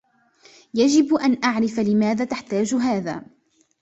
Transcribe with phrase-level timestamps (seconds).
[0.73, 3.23] يجب أن أعرف لماذا تحتاج هذا.